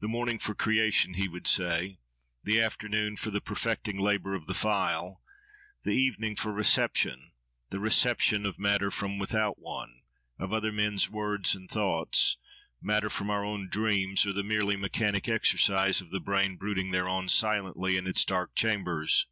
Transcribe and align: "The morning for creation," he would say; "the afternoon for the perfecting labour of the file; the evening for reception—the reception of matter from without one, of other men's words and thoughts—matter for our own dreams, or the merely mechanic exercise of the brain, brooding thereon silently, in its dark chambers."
"The 0.00 0.08
morning 0.08 0.38
for 0.38 0.54
creation," 0.54 1.14
he 1.14 1.26
would 1.26 1.46
say; 1.46 2.00
"the 2.44 2.60
afternoon 2.60 3.16
for 3.16 3.30
the 3.30 3.40
perfecting 3.40 3.96
labour 3.96 4.34
of 4.34 4.46
the 4.46 4.52
file; 4.52 5.22
the 5.84 5.92
evening 5.94 6.36
for 6.36 6.52
reception—the 6.52 7.80
reception 7.80 8.44
of 8.44 8.58
matter 8.58 8.90
from 8.90 9.16
without 9.16 9.58
one, 9.58 10.02
of 10.38 10.52
other 10.52 10.70
men's 10.70 11.08
words 11.08 11.54
and 11.54 11.66
thoughts—matter 11.70 13.08
for 13.08 13.30
our 13.30 13.42
own 13.42 13.70
dreams, 13.70 14.26
or 14.26 14.34
the 14.34 14.44
merely 14.44 14.76
mechanic 14.76 15.30
exercise 15.30 16.02
of 16.02 16.10
the 16.10 16.20
brain, 16.20 16.56
brooding 16.58 16.90
thereon 16.90 17.30
silently, 17.30 17.96
in 17.96 18.06
its 18.06 18.26
dark 18.26 18.54
chambers." 18.54 19.28